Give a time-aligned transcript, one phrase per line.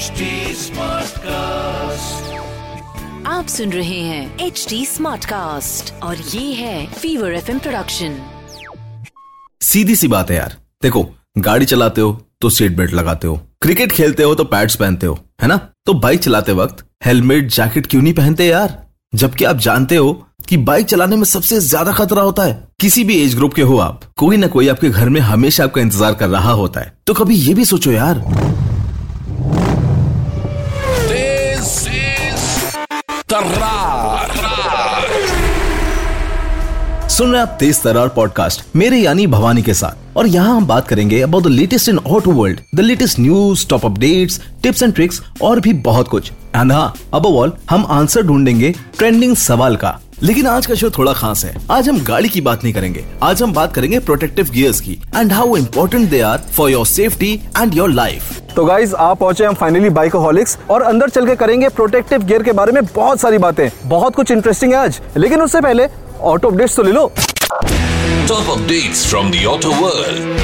[0.00, 0.26] HD
[0.58, 2.28] Smartcast.
[3.26, 8.16] आप सुन रहे हैं एच डी स्मार्ट कास्ट और ये है फीवर एफ़ प्रोडक्शन
[9.60, 11.04] सीधी सी बात है यार। देखो
[11.38, 15.18] गाड़ी चलाते हो तो सीट बेल्ट लगाते हो। क्रिकेट खेलते हो तो पैड्स पहनते हो
[15.42, 15.56] है ना?
[15.86, 18.78] तो बाइक चलाते वक्त हेलमेट जैकेट क्यों नहीं पहनते यार?
[19.12, 20.12] जबकि आप जानते हो
[20.48, 23.78] कि बाइक चलाने में सबसे ज़्यादा खतरा होता है। किसी भी एज ग्रुप के हो
[23.80, 27.14] आप कोई ना कोई आपके घर में हमेशा आपका इंतज़ार कर रहा होता है। तो
[27.14, 28.18] कभी ये भी सोचो यार।
[33.30, 34.30] Tarrar.
[37.10, 40.88] सुन रहे आप तेज तरार पॉडकास्ट मेरे यानी भवानी के साथ। और यहाँ हम बात
[40.88, 45.22] करेंगे about the latest in auto world the latest news top updates tips and tricks
[45.42, 50.46] और भी बहुत कुछ। एंड हाँ अब ऑल हम आंसर ढूंढेंगे ट्रेंडिंग सवाल का। लेकिन
[50.46, 53.52] आज का शो थोड़ा खास है। आज हम गाड़ी की बात नहीं करेंगे। आज हम
[53.52, 57.90] बात करेंगे प्रोटेक्टिव गियर्स की। And how important they are for your safety and your
[57.90, 62.42] life तो गाइज़ आप पहुँचे हम फाइनली बाइकोहॉलिक्स और अंदर चल के करेंगे प्रोटेक्टिव गियर
[62.42, 65.88] के बारे में बहुत सारी बातें। बहुत कुछ इंटरेस्टिंग है आज। लेकिन उससे पहले
[66.20, 67.12] ऑटो अपडेट्स तो ले लो।
[68.28, 70.39] Top updates from the auto world.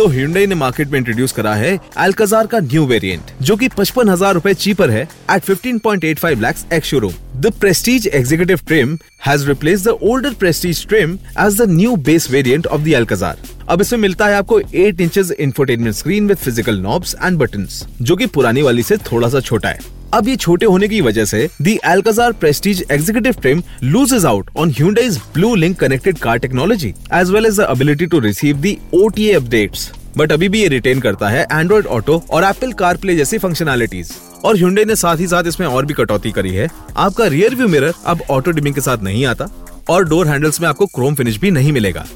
[0.00, 4.08] तो Hyundai ने मार्केट में इंट्रोड्यूस करा है एल्काजार का न्यू वेरिएंट जो कि पचपन
[4.08, 8.96] हज़ार रूपए चीपर है at fifteen point 15.85 lakh ex showroom the prestige executive trim
[9.26, 13.80] has replace the older prestige trim as the new base variant of the Alcazar अब
[13.80, 18.26] इसमें मिलता है आपको 8 inches infotainment screen with physical knobs and buttons जो कि
[18.28, 21.78] पुरानी वाली से थोड़ा सा छोटा है। अब ये छोटे होने की वजह से the
[21.86, 27.60] Alcazar prestige executive trim loses out on Hyundai's link connected car technology as well as
[27.60, 31.86] the ability to receive the OTA updates but अभी भी ये रिटेन करता है एंड्रॉइड
[31.86, 34.12] ऑटो और एप्पल कार प्ले जैसी फंक्शनैलिटीज
[34.44, 37.68] और Hyundai ने साथ ही साथ इसमें और भी कटौती करी है। आपका रियर व्यू
[37.68, 39.48] मिरर अब ऑटो डिमिंग के साथ नहीं आता
[39.90, 42.06] और डोर हैंडल्स में आपको क्रोम फिनिश भी नहीं मिलेगा।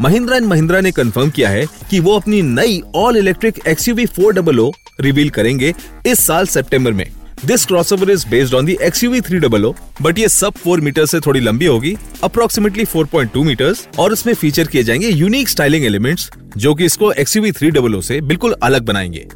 [0.00, 4.70] महिंद्रा एंड महिंद्रा ने कंफर्म किया है कि वो अपनी नई ऑल इलेक्ट्रिक एक्सयूवी 400
[5.00, 5.74] रिवील करेंगे
[6.06, 7.10] इस साल सितंबर में।
[7.44, 9.72] This crossover is based on the XUV 300
[10.02, 11.94] but ये सब 4 मीटर से थोड़ी लंबी होगी
[12.24, 17.52] अप्रोक्सीमेटली 4.2 मीटर्स और इसमें फीचर किए जाएँगे यूनिक स्टाइलिंग एलिमेंट्स जो कि इसको एक्सयूवी
[17.52, 19.26] 300 से बिल्कुल अलग बनाएँगे।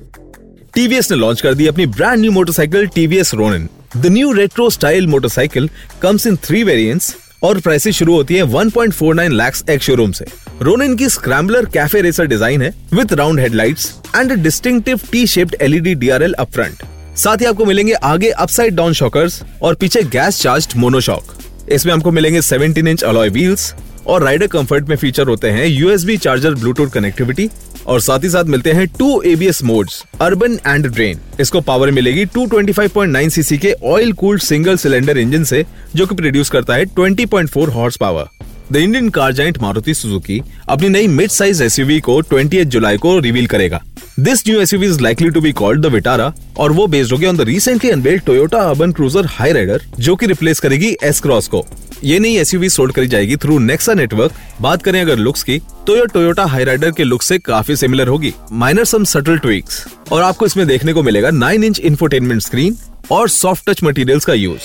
[0.75, 5.07] टीवीएस ने लॉन्च कर दी अपनी brand new motorcycle TVS Ronin the new retro style
[5.07, 5.69] motorcycle
[6.03, 7.15] comes in three variants
[7.45, 10.25] और प्राइसेस शुरू होती है 1.49 लाख एक्स शोरूम से।
[10.63, 15.95] रोनिन की स्क्रैम्बलर कैफ़े रेसर डिज़ाइन है with round headlights and distinctive T shaped LED
[15.95, 16.83] DRL up front
[17.17, 21.35] साथ ही आपको मिलेंगे आगे अपसाइड डाउन शॉकर्स और पीछे गैस चार्ज मोनोशॉक
[21.73, 23.75] इसमें आपको मिलेंगे 17 इंच अलॉय व्हील्स
[24.07, 27.49] और राइडर कंफर्ट में फीचर होते हैं यूएसबी चार्जर ब्लूटूथ कनेक्टिविटी
[27.87, 32.25] और साथ ही साथ मिलते हैं two ABS modes urban and rain इसको पावर मिलेगी
[32.29, 35.65] 225.9 सीसी के oil cooled single cylinder engine से,
[35.97, 38.29] जो कि प्रोड्यूस करता है 20.4 horse power
[38.73, 43.19] the Indian car giant Maruti Suzuki अपनी नई मिड साइज़ एसयूवी को 28 जुलाई को
[43.19, 43.83] रिवील करेगा।
[44.21, 47.37] This new SUV is likely to be called the Vitara और वो बेस्ड होगी on
[47.37, 51.65] the recently unveiled Toyota Urban Cruiser Hyryder जो कि रिप्लेस करेगी एस क्रॉस को।
[52.05, 55.97] ये नई एसयूवी सोल्ड करी जाएगी थ्रू नेक्सा नेटवर्क बात करें अगर लुक्स की तो
[55.97, 60.23] ये टोयोटा हाई राइडर के लुक से काफ़ी सिमिलर होगी। माइनर सम सटल ट्विक्स और
[60.23, 62.77] आपको इसमें देखने को मिलेगा 9 इंच इंफोटेनमेंट स्क्रीन
[63.13, 64.63] और सॉफ्ट टच मटेरियल्स का यूज़.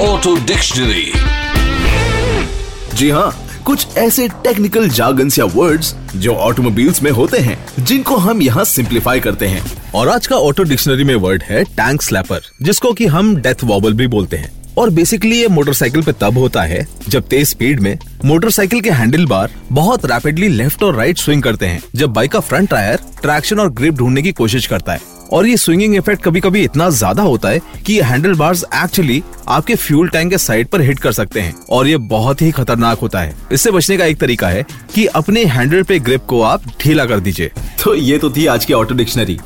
[0.00, 1.06] Auto Dictionary.
[2.94, 8.40] जी हाँ कुछ ऐसे टेक्निकल जार्गन्स या वर्ड्स जो ऑटोमोबाइल्स में होते हैं, जिनको हम
[8.42, 9.62] यहाँ सिंप्लीफाई करते हैं।
[9.94, 13.94] और आज का ऑटो डिक्शनरी में वर्ड है टैंक स्लैपर जिसको कि हम डेथ वॉबल
[13.94, 17.96] भी बोलते हैं। और बेसिकली ये मोटरसाइकिल पे तब होता है, जब तेज स्पीड में
[18.24, 22.40] मोटरसाइकिल के हैंडल बार बहुत रैपिडली लेफ़्ट और राइट स्विंग करते हैं, जब बाइक का
[22.40, 26.40] फ्रंट टायर ट्रैक्शन और ग्रिप ढूँढने की कोशिश करता है। और ये स्विंगिंग इफ़ेक्ट कभी
[26.40, 30.68] कभी इतना ज़्यादा होता है कि ये हैंडल बार्स एक्चुअली आपके फ्यूल टैंक के साइड
[30.68, 34.04] पर हिट कर सकते हैं। और ये बहुत ही खतरनाक होता है। इससे बचने का
[34.04, 37.50] एक तरीका है कि अपने हैंडल पे ग्रिप को आप ढीला कर दीजिए।
[37.84, 39.38] तो ये तो थी आज की ऑटो डिक्शनरी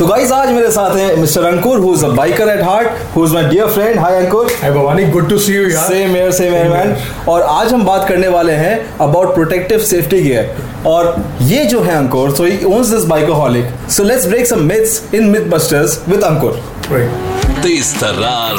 [0.00, 3.24] तो गाइज़ आज मेरे साथ है mister Ankur who is a biker at heart who
[3.24, 6.30] is my dear friend hi Ankur Hi Bhavani, good to see you यार same here
[6.32, 6.94] same here man
[7.28, 11.96] और आज हम बात करने वाले हैं अबाउट प्रोटेक्टिव सेफ्टी गियर और ये जो है
[11.96, 16.24] Ankur so he owns this bikeaholic so let's break some myths in myth busters with
[16.24, 17.60] Ankur Right.
[17.62, 18.56] This Tarrar.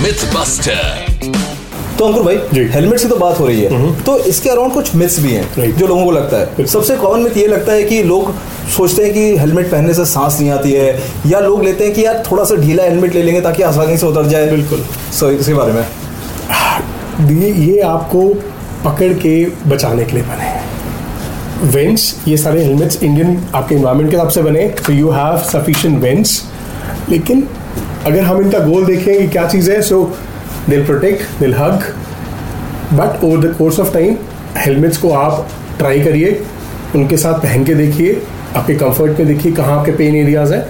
[0.00, 1.15] Mythbuster.
[1.98, 5.18] तो अंकुर भाई हेलमेट की तो बात हो रही है। तो इसके अराउंड कुछ मिथ्स
[5.20, 8.32] भी हैं जो लोगों को लगता है। सबसे कॉमन मिथ ये लगता है कि लोग
[8.76, 12.04] सोचते हैं कि हेलमेट पहनने से सांस नहीं आती है या लोग लेते हैं कि
[12.04, 14.84] यार थोड़ा सा ढीला हेलमेट ले लेंगे ताकि आसानी से उतर जाए। बिल्कुल।
[15.18, 15.84] सो इसके बारे में।
[17.32, 18.28] ये ये आपको
[18.84, 20.64] पकड़ के बचाने के लिए बने हैं।
[21.64, 26.02] वेंट्स ये सारे हेलमेट्स इंडियन आपके इन्वायरमेंट के हिसाब से बने तो यू हैव सफिशिएंट
[26.02, 26.42] वेंट्स
[27.10, 27.46] लेकिन
[28.06, 30.02] अगर हम इनका गोल देखें कि क्या चीज़ है सो
[30.68, 31.82] दिल प्रोटेक्ट दिल hug
[32.92, 34.16] but over the course of time
[34.56, 35.46] helmets को आप
[35.78, 36.40] ट्राई करिए
[36.94, 38.20] उनके साथ पहन के देखिए
[38.56, 40.64] आपके कंफर्ट में देखिए कहाँ आपके पेन एरियाज़ हैं।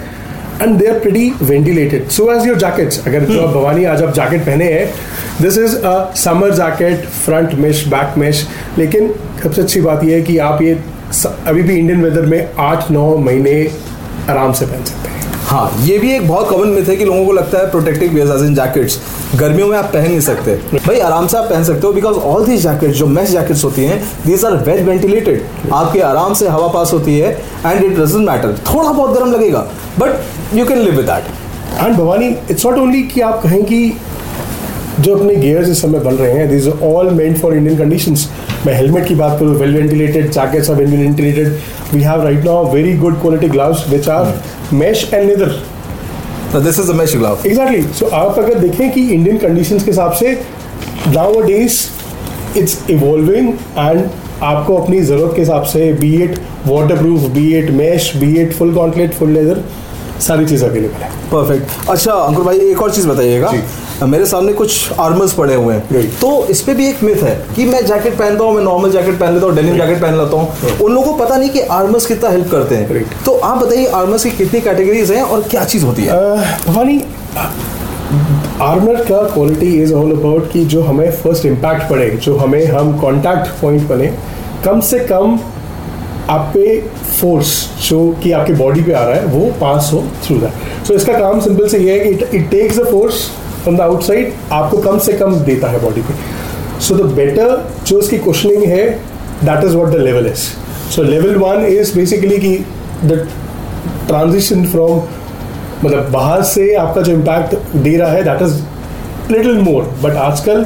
[0.62, 4.44] And they are pretty ventilated so as your jackets अगर तो भवानी आज आप जैकेट
[4.46, 4.87] पहने हैं
[5.43, 8.46] this is a summer jacket front mesh back mesh
[8.78, 10.78] लेकिन सबसे अच्छी बात यह है कि आप ये
[11.46, 13.52] अभी भी इंडियन वेदर में आठ नौ महीने
[14.31, 15.15] आराम से पहन सकते हैं।
[15.46, 18.43] हाँ ये भी एक बहुत कॉमन मिथ है कि लोगों को लगता है प्रोटेक्टिव वेयर्स
[18.43, 18.98] इन जैकेट्स
[19.37, 22.46] गर्मियों में आप पहन नहीं सकते। भाई, आराम से आप पहन सकते हो बिकॉज़ ऑल
[22.46, 26.69] दीज जैकेट्स जो मैश जैकेट्स होती हैं दीज आर वेल वेंटिलेटेड आपके आराम से हवा
[26.69, 27.31] पास होती है
[27.66, 29.66] एंड इट डजेंट मैटर थोड़ा बहुत गर्म लगेगा
[29.98, 33.81] but you can live with that and Bhavani it's not only कि आप कहें कि
[35.06, 38.28] जो अपने गियर्स इस समय बन रहे हैं this all meant for Indian conditions
[38.66, 41.56] मैं हेलमेट की बात करूँ well ventilated jackets are well ventilated
[41.92, 44.34] we have right now very good quality gloves which are
[44.72, 49.84] mesh and leather this is mesh glove exactly so आप अगर देखें कि Indian conditions
[49.84, 50.32] के हिसाब से
[51.08, 51.80] now days
[52.58, 53.48] it's evolving
[53.78, 54.04] and
[54.42, 56.38] आपको अपनी ज़रूरत के हिसाब से be it
[56.98, 59.64] waterproof be it mesh be it full कॉन्टलेट full leather
[60.26, 63.52] सारी चीज़ अवेलेबल है। परफेक्ट अच्छा अंकुर भाई एक और चीज़ बताइएगा।
[64.02, 67.64] मेरे सामने कुछ आर्मर्स पड़े हुए हैं। तो इस पे भी एक मिथ है कि
[67.64, 70.78] मैं जैकेट पहनता हूँ मैं नॉर्मल जैकेट पहन लेता हूँ डेनिम जैकेट पहन लेता हूँ।
[70.81, 74.25] उन लोगों को पता नहीं कि आर्मर्स कितना हेल्प करते हैं। तो आप बताइए आर्मर्स
[74.25, 76.14] की कितनी कैटेगरीज हैं और क्या चीज़ होती है?
[76.66, 77.02] भवानी
[78.62, 82.96] आर्मर का क्वालिटी इज़ ऑल अबाउट कि जो हमें फ़र्स्ट इम्पैक्ट पड़े जो हमें हम
[83.00, 84.12] कॉन्टैक्ट पॉइंट बने।
[84.64, 85.38] कम से कम
[86.31, 86.81] आप पे
[87.20, 87.50] फोर्स
[87.82, 91.19] जो कि आपके बॉडी पे आ रहा है वो पास हो थ्रू दैट सो इसका
[91.19, 93.28] काम सिंपल से ये है कि it takes the force
[93.66, 96.14] from the outside आपको कम से कम देता है बॉडी पे।
[96.80, 98.84] सो द बेटर जो इसकी क्वेश्चनिंग है
[99.44, 100.42] that is what the level is
[100.94, 102.56] so level one is basically कि
[103.04, 103.26] द
[104.08, 105.00] ट्रांजिशन फ्रॉम
[105.84, 108.54] मतलब बाहर से आपका जो इम्पैक्ट दे रहा है that is
[109.32, 110.64] little more but आजकल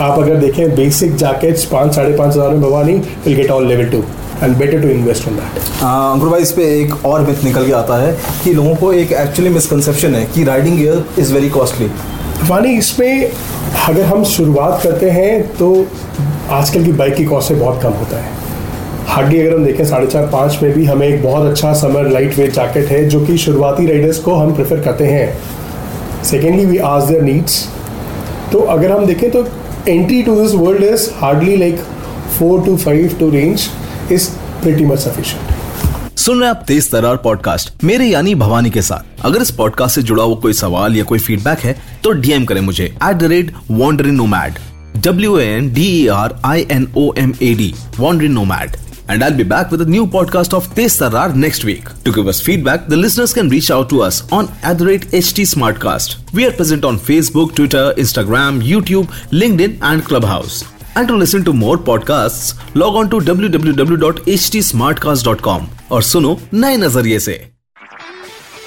[0.00, 2.94] आप अगर देखें बेसिक जैकेट्स पाँच, साढ़े पाँच हज़ार में Bhavani
[3.26, 4.02] will get all level two
[4.42, 7.72] and better to invest on that Ankur भाई इस पे एक और मिथ निकल के
[7.72, 11.90] आता है कि लोगों को एक एक्चुअली मिसकंसेप्शन है कि riding gear is very costly
[12.48, 13.30] Bhavani इसमें
[13.88, 15.70] अगर हम शुरुआत करते हैं तो
[16.50, 18.36] आजकल की बाइक की कॉस्ट से बहुत कम होता है।
[19.06, 22.38] हार्डली अगर हम देखें साढ़े चार पाँच में भी हमें एक बहुत अच्छा समर लाइट
[22.38, 27.02] वेट जैकेट है जो कि शुरुआती राइडर्स को हम प्रेफर करते हैं। सेकेंडली वी आज
[27.04, 27.64] देयर नीड्स
[28.52, 29.46] तो अगर हम देखें तो
[29.88, 31.80] entry to this world is hardly like
[32.38, 33.68] four to five to range
[34.12, 34.28] is
[34.62, 39.42] pretty much sufficient सुन रहे आप तेज तरार पॉडकास्ट मेरे यानी भवानी के साथ। अगर
[39.42, 42.84] इस पॉडकास्ट से जुड़ा हुआ कोई सवाल या कोई फीडबैक है तो डीएम करें मुझे
[42.84, 43.52] at the rate
[44.20, 44.58] wandrinomad
[45.04, 47.74] W N D R I N O M A D
[48.38, 48.76] wandrinomad
[49.10, 52.86] and I be back with podcast of Tej Tarrar next week to give us feedback
[52.90, 56.18] the listeners can reach out to us on at the rate H T smart cast
[56.34, 59.08] we are present on Facebook Twitter Instagram YouTube
[59.60, 60.64] LinkedIn and Clubhouse
[60.98, 67.50] And to listen to more podcasts, log on to www.htsmartcast.com और सुनो नए नज़रिए से।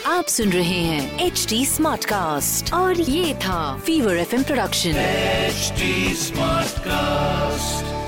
[0.08, 5.74] आप सुन रहे हैं H D smart cast और ये था fever F production H
[6.20, 8.01] smart cast